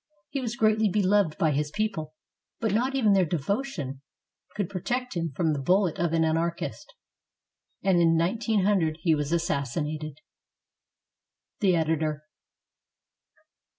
He 0.29 0.41
was 0.41 0.55
greatly 0.55 0.89
beloved 0.89 1.37
by 1.37 1.51
his 1.51 1.69
people; 1.69 2.15
but 2.59 2.73
not 2.73 2.95
even 2.95 3.13
their 3.13 3.23
devotion 3.23 4.01
could 4.55 4.67
protect 4.67 5.15
him 5.15 5.31
from 5.35 5.53
the 5.53 5.61
bullet 5.61 5.99
of 5.99 6.11
an 6.11 6.23
anarchist, 6.23 6.91
and 7.83 8.01
in 8.01 8.17
1900 8.17 8.97
he 9.03 9.13
was 9.13 9.31
assassinated. 9.31 10.17
The 11.59 11.75
Editor. 11.75 12.23